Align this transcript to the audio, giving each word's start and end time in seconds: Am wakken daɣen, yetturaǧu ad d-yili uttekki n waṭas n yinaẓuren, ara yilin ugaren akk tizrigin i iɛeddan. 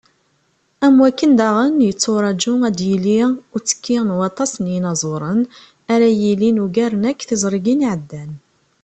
Am 0.85 0.95
wakken 1.03 1.31
daɣen, 1.39 1.75
yetturaǧu 1.87 2.53
ad 2.67 2.73
d-yili 2.77 3.19
uttekki 3.55 3.97
n 4.07 4.15
waṭas 4.17 4.51
n 4.57 4.65
yinaẓuren, 4.73 5.41
ara 5.93 6.07
yilin 6.21 6.61
ugaren 6.65 7.07
akk 7.11 7.21
tizrigin 7.27 7.85
i 7.85 7.85
iɛeddan. 7.89 8.31